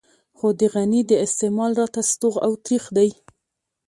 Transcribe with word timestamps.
خو 0.37 0.47
د 0.59 0.61
غني 0.73 1.01
د 1.07 1.11
استعمال 1.25 1.71
راته 1.81 2.01
ستوغ 2.11 2.35
او 2.45 2.51
ترېخ 2.65 2.85
دی. 2.97 3.09